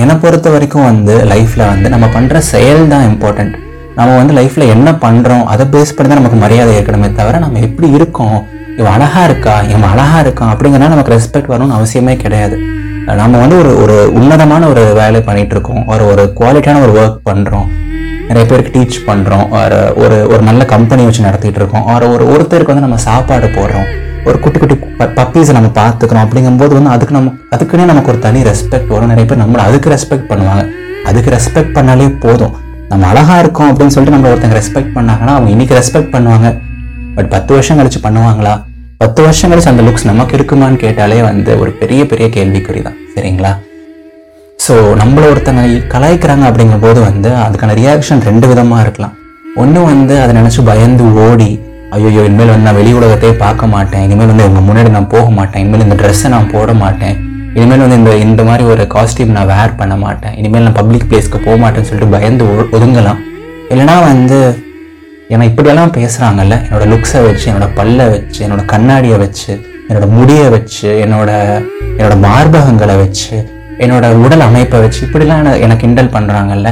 என்னை 0.03 0.17
பொறுத்த 0.25 0.49
வரைக்கும் 0.57 0.89
வந்து 0.91 1.17
லைஃப்பில் 1.35 1.71
வந்து 1.73 1.89
நம்ம 1.95 2.09
பண்ணுற 2.17 2.39
செயல் 2.53 2.83
தான் 2.95 3.07
இம்பார்ட்டண்ட் 3.11 3.55
நம்ம 3.99 4.11
வந்து 4.21 4.35
லைஃப்பில் 4.39 4.73
என்ன 4.73 4.89
பண்ணுறோம் 5.05 5.47
அதை 5.53 5.65
பேஸ் 5.75 5.95
பண்ணி 5.97 6.09
தான் 6.11 6.21
நமக்கு 6.21 6.41
மரியாதை 6.43 6.73
இருக்கணுமே 6.77 7.09
தவிர 7.21 7.39
நம்ம 7.39 7.61
எப்படி 7.69 7.89
இருக்கோம் 7.99 8.39
இவன் 8.81 8.93
அழகா 8.95 9.25
இருக்கா? 9.25 9.55
இவன் 9.73 9.91
அழகா 9.93 10.17
இருக்கான் 10.25 10.51
அப்படிங்கிறனா 10.53 10.89
நமக்கு 10.95 11.13
ரெஸ்பெக்ட் 11.15 11.51
வரணும்னு 11.53 11.77
அவசியமே 11.79 12.15
கிடையாது. 12.23 12.57
நம்ம 13.21 13.39
வந்து 13.43 13.57
ஒரு 13.63 13.71
ஒரு 13.83 13.97
உன்னதமான 14.19 14.67
ஒரு 14.73 14.83
வேலை 14.99 15.21
பண்ணிட்டு 15.29 15.55
இருக்கோம் 15.57 15.87
ஒரு 15.93 16.05
ஒரு 16.13 16.23
குவாலிட்டியான 16.39 16.81
ஒரு 16.87 16.93
ஒர்க் 17.03 17.21
பண்ணுறோம் 17.29 17.69
நிறைய 18.29 18.45
பேருக்கு 18.51 18.73
டீச் 18.77 18.99
பண்ணுறோம் 19.09 19.47
ஒரு 19.61 19.79
ஒரு 20.03 20.17
ஒரு 20.33 20.43
நல்ல 20.49 20.65
கம்பெனி 20.75 21.03
வச்சு 21.09 21.27
நடத்திட்டு 21.27 21.61
இருக்கோம் 21.63 21.87
ஒரு 21.95 22.07
ஒரு 22.15 22.25
ஒருத்தருக்கு 22.33 22.73
வந்து 22.73 22.87
நம்ம 22.87 22.99
சாப்பாடு 23.09 23.49
போடுறோம். 23.57 23.89
ஒரு 24.29 24.37
குட்டி 24.45 24.59
குட்டி 24.59 24.77
பப்பீஸை 25.21 25.53
நம்ம 25.59 25.71
பார்த்துக்கிறோம் 25.81 26.25
அப்படிங்கும்போது 26.27 26.73
வந்து 26.79 26.93
அதுக்கு 26.97 27.17
நம்ம 27.19 27.33
அதுக்குன்னே 27.57 27.89
நமக்கு 27.93 28.13
ஒரு 28.13 28.21
தனி 28.27 28.43
ரெஸ்பெக்ட் 28.51 28.93
வரும். 28.95 29.11
நிறைய 29.15 29.27
பேர் 29.31 29.43
நம்மளை 29.45 29.65
அதுக்கு 29.69 29.95
ரெஸ்பெக்ட் 29.97 30.29
பண்ணுவாங்க. 30.31 30.65
அதுக்கு 31.09 31.35
ரெஸ்பெக்ட் 31.37 31.75
பண்ணாலே 31.79 32.09
போதும். 32.27 32.55
நம்ம 32.93 33.07
அழகா 33.13 33.37
இருக்கோம் 33.39 33.69
அப்படின்னு 33.71 33.95
சொல்லிட்டு 33.97 34.17
நம்ம 34.19 34.33
ஒருத்தங்க 34.35 34.57
ரெஸ்பெக்ட் 34.63 34.95
பண்ணாங்கன்னா 34.99 35.35
அவங்க 35.39 35.51
இன்னைக்கு 35.57 35.77
ரெஸ்பெக்ட் 35.81 36.15
பண்ணுவாங்க. 36.17 36.49
பட் 37.17 37.29
பத்து 37.35 37.53
வருஷம் 37.57 37.79
கழிச்சு 37.81 38.01
பண்ணுவாங்களா? 38.07 38.55
பத்து 39.03 39.21
வருஷம் 39.27 39.51
கழிச்சு 39.51 39.71
அந்த 39.73 39.83
லுக்ஸ் 39.87 40.09
நமக்கு 40.11 40.35
இருக்குமான்னு 40.39 40.83
கேட்டாலே 40.85 41.21
வந்து 41.29 41.53
ஒரு 41.63 41.71
பெரிய 41.81 42.03
பெரிய 42.11 42.27
கேள்விக்குறி 42.37 42.81
தான் 42.89 42.99
சரிங்களா? 43.15 43.53
ஸோ 44.65 44.75
நம்மள 45.01 45.25
ஒருத்தங்க 45.33 45.63
கலாய்க்கிறாங்க 45.95 46.45
அப்படிங்கும்போது 46.51 47.01
வந்து 47.09 47.31
அதுக்கான 47.45 47.77
ரியாக்ஷன் 47.81 48.23
ரெண்டு 48.29 48.47
விதமாக 48.51 48.85
இருக்கலாம். 48.85 49.15
ஒன்று 49.63 49.81
வந்து 49.93 50.15
அதை 50.23 50.33
நினச்சி 50.41 50.63
பயந்து 50.71 51.05
ஓடி 51.27 51.51
ஐயோ 51.97 52.23
இனிமேல் 52.29 52.53
வந்து 52.53 52.67
நான் 52.69 52.79
வெளி 52.79 52.93
உலகத்தையே 52.99 53.35
பார்க்க 53.45 53.67
மாட்டேன். 53.75 54.03
இனிமேல் 54.07 54.31
வந்து 54.33 54.47
இவங்க 54.47 54.63
முன்னாடி 54.69 54.91
நான் 54.97 55.13
போக 55.15 55.27
மாட்டேன். 55.39 55.61
இனிமேல் 55.65 55.85
இந்த 55.87 55.97
ட்ரெஸ்ஸை 56.01 56.29
நான் 56.35 56.51
போட 56.55 56.71
மாட்டேன். 56.83 57.15
இனிமேல் 57.57 57.83
வந்து 57.85 57.99
இந்த 58.01 58.13
இந்த 58.27 58.43
மாதிரி 58.49 58.65
ஒரு 58.73 58.85
காஸ்டியூம் 58.95 59.35
நான் 59.37 59.51
வேர் 59.55 59.77
பண்ண 59.81 59.95
மாட்டேன். 60.05 60.35
இனிமேல் 60.41 60.67
நான் 60.69 60.79
பப்ளிக் 60.81 61.07
பிளேஸ்க்கு 61.11 61.39
போக 61.47 61.57
மாட்டேன்னு 61.63 61.89
சொல்லிட்டு 61.91 62.15
பயந்து 62.15 62.45
ஒதுங்கலாம். 62.77 63.21
இல்லைனா 63.73 63.97
வந்து 64.11 64.39
ஏன்னா 65.31 65.45
இப்படியெல்லாம் 65.51 65.95
பேசுகிறாங்கல்ல 65.97 66.57
என்னோடய 66.67 66.89
லுக்ஸை 66.93 67.21
வச்சு 67.25 67.47
என்னோட 67.51 67.69
பல்லை 67.75 68.09
வச்சு 68.09 68.41
என்னோடய 68.47 68.65
கண்ணாடியை 68.65 69.19
வச்சு 69.19 69.53
என்னோட 69.89 70.07
முடியை 70.09 70.49
வச்சு 70.49 70.89
என்னோட 71.05 71.31
என்னோடய 71.99 72.19
மார்பகங்களை 72.27 72.97
வச்சு 72.97 73.37
என்னோட 73.79 74.07
உடல் 74.25 74.41
அமைப்பை 74.41 74.79
வச்சு 74.81 75.01
இப்படிலாம் 75.07 75.49
எனக்கு 75.59 75.83
கிண்டல் 75.85 76.15
பண்ணுறாங்கல்ல 76.15 76.69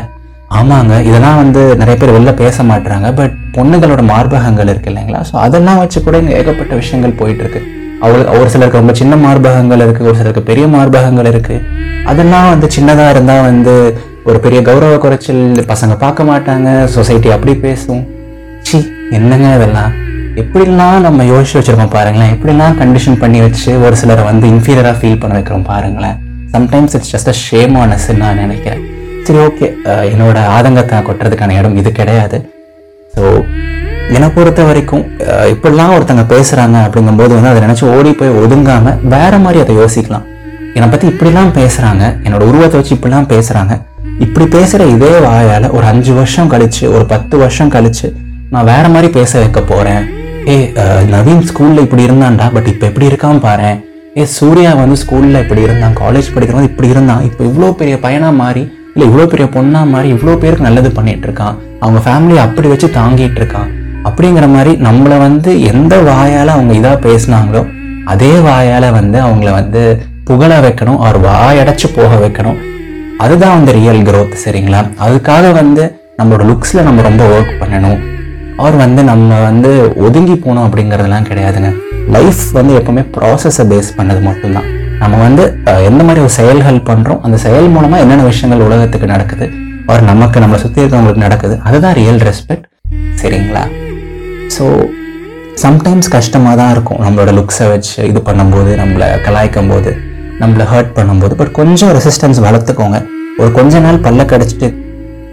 ஆமாங்க 0.51 0.95
இதெல்லாம் 1.03 1.37
வந்து 1.37 1.77
நிறைய 1.77 1.97
பேர் 1.97 2.15
வெளில 2.17 2.33
பேச 2.35 2.63
மாட்டுறாங்க 2.63 3.09
பட் 3.15 3.35
பொண்ணுங்களோட 3.57 4.03
மார்பகங்கள் 4.03 4.69
இருக்கு 4.69 4.91
இல்லைங்களா? 4.91 5.21
ஸோ 5.23 5.35
அதெல்லாம் 5.37 5.79
வச்சு 5.79 6.03
கூட 6.03 6.17
இங்கே 6.19 6.35
ஏகப்பட்ட 6.35 6.75
விஷயங்கள் 6.75 7.13
போயிட்டு 7.13 7.61
அவளுக்கு 8.03 8.39
ஒரு 8.39 8.51
சிலருக்கு 8.51 8.79
ரொம்ப 8.79 8.93
சின்ன 8.93 9.17
மார்பகங்கள் 9.17 9.79
இருக்குது 9.79 10.09
ஒரு 10.09 10.17
சிலருக்கு 10.17 10.43
பெரிய 10.43 10.67
மார்பகங்கள் 10.67 11.31
இருக்குது 11.33 11.61
அதெல்லாம் 12.07 12.51
வந்து 12.51 12.69
சின்னதாக 12.77 13.11
இருந்தால் 13.11 13.43
வந்து 13.43 13.75
ஒரு 14.25 14.39
பெரிய 14.41 14.63
கௌரவ 14.63 14.99
குறைச்சல் 14.99 15.43
பசங்க 15.69 15.97
பார்க்க 15.97 16.25
மாட்டாங்க 16.25 16.69
சொசைட்டி 16.87 17.31
அப்படி 17.31 17.55
பேசும். 17.59 18.03
என்னங்க 19.15 19.49
இதெல்லாம்? 19.57 19.93
எப்படிலாம் 20.37 21.01
நம்ம 21.01 21.25
யோசிச்சு 21.25 21.57
வச்சிருக்கோம் 21.59 21.95
பாருங்களேன். 21.95 22.33
எப்படிலாம் 22.35 22.79
கண்டிஷன் 22.79 23.19
பண்ணி 23.19 23.41
வச்சு 23.41 23.71
ஒரு 23.81 23.97
சிலரை 23.97 24.25
வந்து 24.25 24.47
இன்ஃபீரியராக 24.49 24.97
ஃபீல் 25.01 25.21
பண்ண 25.23 25.35
வைக்கிறோம் 25.35 25.69
பாருங்களேன். 25.69 26.17
Sometimes 26.55 26.95
it's 26.97 27.13
just 27.15 27.31
a 27.31 27.37
shame 27.45 27.77
நான் 28.19 28.41
நினைக்கிறேன். 28.43 28.83
சரி 29.27 29.39
ஓகே 29.45 29.67
என்னோட 30.13 30.39
ஆதங்கத்தை 30.55 30.97
கொட்டுறதுக்கான 31.01 31.57
இடம் 31.59 31.77
இது 31.77 31.93
கிடையாது. 31.93 32.39
ஸோ 33.15 33.23
என்னை 34.11 34.29
பொறுத்த 34.31 34.63
வரைக்கும் 34.65 35.05
அஹ், 35.27 35.49
இப்படிலாம் 35.53 35.95
ஒருத்தங்க 35.95 36.25
பேசுகிறாங்க 36.31 36.77
அப்படிங்கும்போது 36.87 37.33
வந்து 37.35 37.51
அதை 37.53 37.61
நினச்சி 37.67 37.85
ஓடி 37.93 38.11
போய் 38.13 38.39
ஒதுங்காமல் 38.41 38.99
வேற 39.15 39.39
மாதிரி 39.39 39.61
அதை 39.61 39.75
யோசிக்கலாம். 39.77 40.27
என்னை 40.75 40.89
பற்றி 40.89 41.07
இப்படிலாம் 41.09 41.53
பேசுகிறாங்க 41.57 42.05
என்னோட 42.25 42.43
உருவத்தை 42.51 42.79
வச்சு 42.79 42.95
இப்படிலாம் 42.97 43.31
பேசுகிறாங்க 43.31 43.75
இப்படி 44.19 44.47
பேசுகிற 44.49 44.85
இதே 44.89 45.13
வாயால் 45.25 45.67
ஒரு 45.71 45.85
அஞ்சு 45.87 46.13
வருஷம் 46.15 46.51
கழிச்சு 46.53 46.85
ஒரு 46.95 47.05
பத்து 47.07 47.35
வருஷம் 47.39 47.73
கழிச்சு 47.73 48.09
நான் 48.55 48.69
வேற 48.73 48.85
மாதிரி 48.95 49.09
பேச 49.17 49.33
வைக்க 49.43 49.61
போகிறேன் 49.61 50.03
ஏ 50.53 50.57
நவீன் 51.15 51.45
ஸ்கூலில் 51.49 51.85
இப்படி 51.85 52.03
இருந்தான்டா 52.09 52.47
பட் 52.57 52.69
இப்போ 52.73 52.85
எப்படி 52.91 53.07
இருக்கான் 53.11 53.41
பாரேன் 53.47 53.79
ஏ 54.19 54.25
சூர்யா 54.35 54.73
வந்து 54.81 54.97
ஸ்கூலில் 55.03 55.41
இப்படி 55.45 55.63
இருந்தான் 55.67 55.95
காலேஜ் 56.01 56.29
படிக்கிறவங்க 56.35 56.69
இப்படி 56.71 56.89
இருந்தான். 56.95 57.23
இப்போ 57.29 57.43
இவ்வளோ 57.49 57.71
பெரிய 57.81 57.95
பையனாக 58.05 58.35
மாறி 58.43 58.63
இல்லை 58.93 59.07
இவ்வளோ 59.09 59.25
பெரிய 59.33 59.47
பொண்ணா 59.57 59.81
மாறி 59.95 60.09
இவ்வளோ 60.15 60.35
பேருக்கு 60.43 60.67
நல்லது 60.67 60.91
பண்ணிட்டு 60.99 61.27
இருக்கான். 61.29 61.57
அவங்க 61.83 62.01
ஃபேமிலியை 62.07 62.43
அப்படி 62.47 62.69
வச்சு 62.73 62.89
தாங்கிட்டு 62.99 63.41
இருக்கான். 63.43 63.71
அப்படிங்கிற 64.09 64.47
மாதிரி 64.55 64.73
நம்மளை 64.87 65.19
வந்து 65.27 65.51
எந்த 65.73 65.97
வாயால் 66.11 66.55
அவங்க 66.57 66.73
இதாக 66.81 66.97
பேசுனாங்களோ 67.09 67.65
அதே 68.15 68.33
வாயால் 68.49 68.89
வந்து 68.99 69.19
அவங்கள 69.27 69.51
வந்து 69.61 69.83
புகழ 70.31 70.53
வைக்கணும் 70.67 71.03
அவர் 71.05 71.21
வாயடைச்சு 71.29 71.87
போக 71.99 72.15
வைக்கணும். 72.25 72.59
அதுதான் 73.25 73.57
வந்து 73.59 73.73
ரியல் 73.81 74.03
க்ரோத் 74.09 74.43
சரிங்களா? 74.47 74.83
அதுக்காக 75.07 75.53
வந்து 75.61 75.85
நம்மளோட 76.19 76.45
லுக்ஸில் 76.51 76.87
நம்ம 76.89 77.03
ரொம்ப 77.11 77.25
ஒர்க் 77.37 77.55
பண்ணணும். 77.63 78.01
அவர் 78.63 78.77
வந்து 78.83 79.01
நம்ம 79.11 79.39
வந்து 79.49 79.71
ஒதுங்கி 80.07 80.37
போனோம் 80.45 80.67
அப்படிங்கிறதெல்லாம் 80.67 81.29
கிடையாதுங்க. 81.29 81.71
லைஃப் 82.17 82.43
வந்து 82.59 82.73
எப்போவுமே 82.79 83.03
ப்ராசஸை 83.17 83.65
பேஸ் 83.71 83.89
பண்ணது 83.99 84.21
மட்டும்தான். 84.27 84.69
நம்ம 85.03 85.15
வந்து 85.27 85.45
எந்த 85.89 86.03
மாதிரி 86.09 86.21
ஒரு 86.27 86.33
செயல்கள் 86.41 86.79
பண்ணுறோம் 86.91 87.23
அந்த 87.27 87.37
செயல் 87.45 87.73
மூலமாக 87.75 88.03
என்னென்ன 88.05 88.27
விஷயங்கள் 88.33 88.65
உலகத்துக்கு 88.67 89.07
நடக்குது 89.15 89.47
அவர் 89.89 90.05
நமக்கு 90.11 90.43
நம்மளை 90.43 90.61
சுற்றி 90.65 90.83
இருக்கவங்களுக்கு 90.83 91.25
நடக்குது 91.27 91.57
அதுதான் 91.69 91.97
ரியல் 92.01 92.21
ரெஸ்பெக்ட் 92.29 92.69
சரிங்களா? 93.23 93.65
ஸோ 94.55 94.65
சம்டைம்ஸ் 95.65 96.09
கஷ்டமாக 96.15 96.55
தான் 96.61 96.73
இருக்கும். 96.75 97.01
நம்மளோட 97.07 97.33
லுக்ஸை 97.39 97.67
வச்சு 97.73 97.99
இது 98.11 98.23
பண்ணும்போது 98.29 98.71
நம்மளை 98.83 99.09
கலாய்க்கும் 99.27 99.71
போது 99.73 99.91
நம்மளை 100.43 100.65
ஹர்ட் 100.73 100.95
பண்ணும்போது 100.97 101.35
பட் 101.41 101.53
கொஞ்சம் 101.61 101.93
ரெசிஸ்டன்ஸ் 101.99 102.41
வளர்த்துக்கோங்க. 102.47 102.99
ஒரு 103.41 103.51
கொஞ்ச 103.59 103.81
நாள் 103.85 104.03
பல்ல 104.07 104.25
கடிச்சிட்டு 104.33 104.69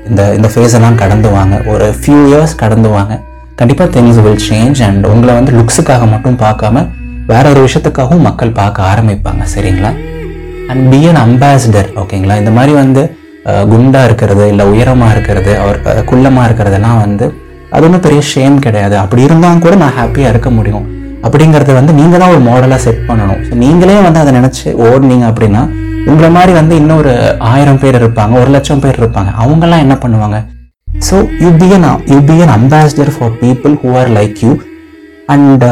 இந்த 0.09 0.21
இந்த 0.37 0.47
ஃபேஸ் 0.53 0.75
எல்லாம் 0.77 0.97
கடந்து 1.01 1.29
வாங்க. 1.37 1.55
ஒரு 1.73 1.87
ஃபியூ 1.99 2.19
இயர்ஸ் 2.31 2.55
கடந்து 2.61 2.89
வாங்க. 2.97 3.13
கண்டிப்பாக 3.59 3.89
திங்ஸ் 3.95 4.19
வில் 4.25 4.43
சேஞ்ச் 4.49 4.79
அண்ட் 4.87 5.03
உங்களை 5.13 5.33
வந்து 5.39 5.51
லுக்ஸுக்காக 5.57 6.05
மட்டும் 6.13 6.37
பார்க்காம 6.45 6.85
வேற 7.31 7.43
ஒரு 7.53 7.61
விஷயத்துக்காகவும் 7.65 8.25
மக்கள் 8.27 8.57
பார்க்க 8.61 8.89
ஆரம்பிப்பாங்க. 8.91 9.43
சரிங்களா? 9.55 9.91
அண்ட் 10.71 10.83
பி 10.91 11.01
அன் 11.09 11.21
அம்பாசிடர் 11.25 11.89
ஓகேங்களா 12.03 12.37
இந்த 12.41 12.53
மாதிரி 12.57 12.73
வந்து 12.81 13.01
குண்டாக 13.43 13.69
குண்டா 13.73 14.01
இருக்கிறது 14.07 14.43
இல்லை 14.53 14.65
உயரமா 14.71 15.07
இருக்கிறது 15.13 15.51
அவர் 15.61 15.77
குள்ளமாக 15.83 16.03
குள்ளமா 16.09 16.41
இருக்கிறதெல்லாம் 16.47 16.99
வந்து 17.05 17.25
அது 17.75 17.85
ஒன்றும் 17.87 18.03
பெரிய 18.05 18.21
ஷேம் 18.31 18.57
கிடையாது. 18.65 18.95
அப்படி 19.03 19.21
இருந்தாலும் 19.27 19.63
கூட 19.65 19.75
நான் 19.83 19.95
ஹாப்பியாக 19.99 20.31
இருக்க 20.33 20.49
முடியும். 20.57 20.85
அப்படிங்கிறத 21.25 21.73
வந்து 21.79 21.93
நீங்கள் 21.99 22.21
தான் 22.21 22.33
ஒரு 22.35 22.41
மாடலாக 22.49 22.79
செட் 22.85 23.01
பண்ணணும். 23.09 23.41
ஸோ 23.47 23.53
நீங்களே 23.63 23.97
வந்து 24.07 24.21
அதை 24.23 24.31
நினச்சி 24.39 24.65
ஓடுனீங்க 24.87 25.25
அப்படின்னா 25.31 25.61
உங்களை 26.09 26.29
மாதிரி 26.35 26.53
வந்து 26.59 26.73
இன்னொரு 26.81 27.11
ஆயிரம் 27.51 27.79
பேர் 27.81 27.97
இருப்பாங்க 28.01 28.33
ஒரு 28.41 28.49
லட்சம் 28.55 28.81
பேர் 28.83 28.99
இருப்பாங்க. 29.01 29.31
அவங்கெல்லாம் 29.43 29.83
என்ன 29.85 29.95
பண்ணுவாங்க? 30.03 30.37
So 31.07 31.15
you 31.43 31.49
be 31.61 31.67
an 31.77 31.87
you 32.13 32.19
be 32.29 32.35
an 32.43 32.53
ambassador 32.57 33.11
for 33.15 33.35
people 33.43 33.75
who 33.81 33.89
are 33.99 34.11
like 34.17 34.39
you 34.45 34.51
and 35.33 35.65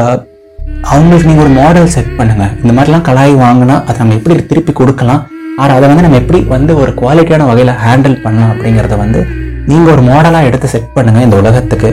அவங்களுக்கு 0.92 1.28
நீங்கள் 1.30 1.44
ஒரு 1.46 1.52
மாடல் 1.60 1.90
செட் 1.94 2.12
பண்ணுங்கள் 2.18 2.52
இந்த 2.62 2.72
மாதிரிலாம் 2.76 3.06
கலாய் 3.08 3.34
வாங்கினா 3.44 3.76
அதை 3.86 3.96
நம்ம 4.02 4.16
எப்படி 4.18 4.34
திருப்பி 4.50 4.72
கொடுக்கலாம்? 4.80 5.22
ஆர் 5.62 5.74
அதை 5.76 5.86
வந்து 5.90 6.04
நம்ம 6.06 6.18
எப்படி 6.22 6.40
வந்து 6.54 6.72
ஒரு 6.82 6.92
குவாலிட்டியான 7.00 7.46
வகையில் 7.50 7.72
ஹேண்டில் 7.84 8.16
பண்ணலாம் 8.24 8.52
அப்படிங்கிறத 8.54 8.96
வந்து 9.04 9.22
நீங்கள் 9.70 9.92
ஒரு 9.94 10.04
மாடலாக 10.10 10.48
எடுத்து 10.50 10.68
செட் 10.74 10.94
பண்ணுங்கள் 10.96 11.26
இந்த 11.26 11.36
உலகத்துக்கு. 11.42 11.90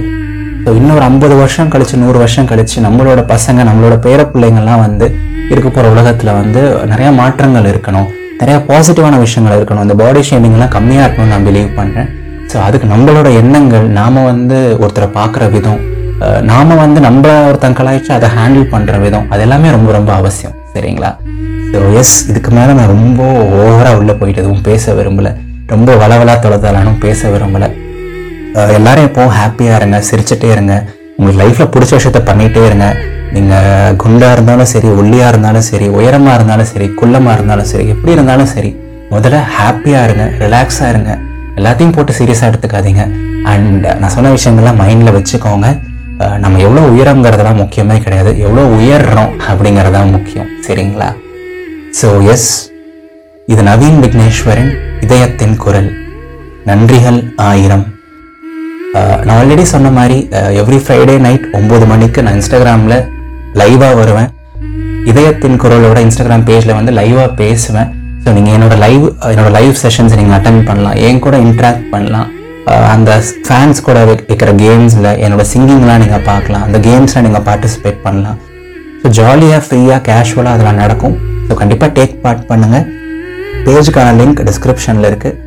ஸோ 0.65 0.69
இன்னொரு 0.79 1.03
ஐம்பது 1.09 1.35
வருஷம் 1.41 1.71
கழிச்சு 1.73 1.97
நூறு 2.03 2.17
வருஷம் 2.23 2.47
கழிச்சு 2.51 2.77
நம்மளோட 2.85 3.21
பசங்க 3.33 3.65
நம்மளோட 3.69 3.97
பேர 4.05 4.21
பிள்ளைங்கள்லாம் 4.33 4.83
வந்து 4.85 5.07
இருக்க 5.51 5.67
போகிற 5.69 5.91
உலகத்தில் 5.95 6.37
வந்து 6.39 6.61
நிறையா 6.91 7.11
மாற்றங்கள் 7.21 7.69
இருக்கணும். 7.71 8.07
நிறையா 8.39 8.57
பாசிட்டிவான 8.69 9.19
விஷயங்கள் 9.25 9.57
இருக்கணும். 9.59 9.85
இந்த 9.87 9.95
பாடி 10.01 10.21
ஷேமிங்லாம் 10.29 10.73
கம்மியாக 10.77 11.05
இருக்கணும்னு 11.05 11.33
நான் 11.35 11.47
பிலீவ் 11.49 11.69
பண்ணுறேன் 11.79 12.09
ஸோ 12.51 12.57
அதுக்கு 12.65 12.87
நம்மளோட 12.93 13.29
எண்ணங்கள் 13.41 13.85
நாம் 13.99 14.19
வந்து 14.31 14.57
ஒருத்தரை 14.83 15.07
பார்க்குற 15.19 15.45
விதம் 15.55 15.79
நாம் 16.49 16.67
நாம 16.67 16.75
வந்து 16.83 16.99
நம்ம 17.05 17.31
ஒருத்தன் 17.47 17.75
கலாய்ச்சி 17.79 18.11
அதை 18.15 18.27
ஹேண்டில் 18.35 18.69
பண்ணுற 18.71 18.93
விதம் 19.03 19.25
அது 19.33 19.41
எல்லாமே 19.45 19.67
ரொம்ப 19.75 19.89
ரொம்ப 19.97 20.11
அவசியம். 20.19 20.55
சரிங்களா? 20.73 21.09
ஸோ 21.71 21.79
எஸ் 21.99 22.15
இதுக்கு 22.31 22.51
மேலே 22.57 22.71
நான் 22.77 22.91
ரொம்ப 22.93 23.21
ஓவராக 23.63 23.99
உள்ளே 23.99 24.13
போயிட்டு 24.19 24.41
எதுவும் 24.43 24.63
பேச 24.69 24.93
விரும்பலை. 24.99 25.31
ரொம்ப 25.73 25.89
வளவலா 26.01 26.35
தொலைதலானும் 26.45 26.97
பேச 27.05 27.29
விரும்பலை. 27.33 27.69
எல்லாரும் 28.77 29.07
எப்போவும் 29.09 29.35
ஹாப்பியாக 29.39 29.79
இருங்க 29.79 29.97
சிரிச்சுட்டே 30.09 30.49
இருங்க. 30.55 30.75
உங்களுக்கு 31.17 31.41
லைஃப்பில் 31.43 31.71
பிடிச்ச 31.75 31.93
விஷயத்த 31.99 32.21
பண்ணிகிட்டே 32.29 32.63
இருங்க. 32.69 32.87
நீங்கள் 33.35 33.95
குண்டாக 34.01 34.35
இருந்தாலும் 34.35 34.69
சரி 34.73 34.89
ஒல்லியாக 34.99 35.31
இருந்தாலும் 35.33 35.65
சரி 35.69 35.87
உயரமாக 35.97 36.35
இருந்தாலும் 36.37 36.69
சரி 36.73 36.87
குள்ளமாக 36.99 37.35
இருந்தாலும் 37.37 37.69
சரி 37.71 37.85
எப்படி 37.93 38.15
இருந்தாலும் 38.17 38.51
சரி 38.53 38.71
முதல்ல 39.11 39.41
ஹாப்பியாக 39.57 40.05
இருங்க 40.07 40.23
ரிலாக்ஸாக 40.43 40.91
இருங்க. 40.93 41.11
எல்லாத்தையும் 41.59 41.93
போட்டு 41.95 42.13
சீரியஸாக 42.19 42.49
எடுத்துக்காதீங்க. 42.51 43.03
அண்ட் 43.51 43.85
நான் 44.01 44.13
சொன்ன 44.15 44.31
விஷயங்கள்லாம் 44.37 44.81
மைண்டில் 44.83 45.15
வச்சுக்கோங்க. 45.17 45.67
நம்ம 46.43 46.59
எவ்வளோ 46.65 46.83
உயரங்கிறதெல்லாம் 46.93 47.61
முக்கியமே 47.63 47.97
கிடையாது. 48.05 48.31
எவ்வளோ 48.45 48.63
உயர்றோம் 48.77 49.31
அப்படிங்கிறதான் 49.49 50.13
முக்கியம். 50.15 50.49
சரிங்களா? 50.67 51.09
ஸோ 51.99 52.07
எஸ் 52.33 52.49
இது 53.53 53.61
நவீன் 53.69 53.99
விக்னேஸ்வரன் 54.05 54.71
இதயத்தின் 55.05 55.57
குரல். 55.65 55.91
நன்றிகள் 56.69 57.19
ஆயிரம். 57.49 57.85
நான் 59.25 59.37
ஆல்ரெடி 59.39 59.63
சொன்ன 59.71 59.89
மாதிரி 59.97 60.17
எவ்ரி 60.61 60.79
ஃப்ரைடே 60.83 61.15
நைட் 61.25 61.45
ஒம்பது 61.59 61.85
மணிக்கு 61.91 62.19
நான் 62.25 62.37
இன்ஸ்டாகிராமில் 62.39 62.97
லைவாக 63.61 63.93
வருவேன். 64.01 64.29
இதயத்தின் 65.11 65.59
குரலோட 65.63 65.97
இன்ஸ்டாகிராம் 66.05 66.45
பேஜில் 66.49 66.77
வந்து 66.79 66.91
லைவாக 66.99 67.29
பேசுவேன். 67.41 67.89
ஸோ 68.23 68.29
நீங்கள் 68.37 68.55
என்னோடய 68.55 68.79
லைவ் 68.85 69.05
என்னோடய 69.31 69.53
லைவ் 69.57 69.75
செஷன்ஸ் 69.83 70.17
நீங்கள் 70.19 70.37
அட்டன் 70.37 70.59
பண்ணலாம். 70.69 70.97
என் 71.07 71.23
கூட 71.25 71.37
இன்ட்ராக்ட் 71.47 71.85
பண்ணலாம். 71.93 72.27
அந்த 72.93 73.11
ஃபேன்ஸ் 73.47 73.79
கூட 73.87 73.97
வைக்கிற 74.09 74.51
கேம்ஸில் 74.63 75.09
என்னோட 75.25 75.43
சிங்கிங்லாம் 75.53 76.01
நீங்கள் 76.03 76.25
பார்க்கலாம். 76.29 76.63
அந்த 76.67 76.79
கேம்ஸில் 76.87 77.25
நீங்கள் 77.25 77.45
பார்ட்டிசிபேட் 77.49 77.99
பண்ணலாம். 78.07 78.37
ஸோ 79.01 79.09
ஜாலியாக 79.19 79.61
ஃப்ரீயாக 79.65 80.01
கேஷுவலாக 80.07 80.55
அதெல்லாம் 80.55 80.81
நடக்கும். 80.83 81.15
ஸோ 81.47 81.55
கண்டிப்பாக 81.61 81.91
டேக் 81.97 82.15
பார்ட் 82.23 82.43
பண்ணுங்கள் 82.51 82.85
பேஜுக்கான 83.67 84.09
லிங்க் 84.21 84.41
டிஸ்கிரிப்ஷனில் 84.49 85.07
இருக்குது 85.11 85.37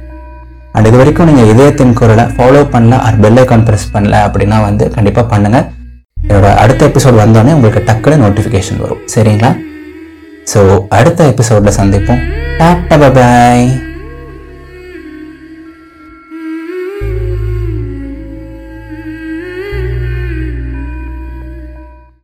அண்ட் 0.75 0.89
இது 0.89 0.97
வரைக்கும் 1.01 1.29
நீங்கள் 1.31 1.51
இதயத்தின் 1.53 1.95
குரலை 1.99 2.25
ஃபாலோ 2.35 2.63
பண்ணல 2.75 2.97
ஆர் 3.07 3.21
பெல் 3.25 3.39
ஐக்கான் 3.43 3.65
ப்ரெஸ் 3.69 3.87
பண்ணல 3.95 4.17
அப்படின்னா 4.27 4.59
வந்து 4.69 4.85
கண்டிப்பாக 4.97 5.27
பண்ணுங்கள் 5.33 5.67
என்னோட 6.29 6.55
அடுத்த 6.55 6.89
எபிசோட் 6.89 7.21
வந்தோடனே 7.23 7.53
உங்களுக்கு 7.53 7.93
டக்குனு 7.93 8.23
நோட்டிஃபிகேஷன் 8.25 8.81
வரும். 8.81 9.01
சரிங்களா? 9.15 9.51
ஸோ 10.53 10.87
அடுத்த 10.89 11.25
எபிசோடில் 11.25 11.79
சந்திப்போம். 11.81 12.23
டாட்டா 12.59 13.13
பாய் 13.19 13.90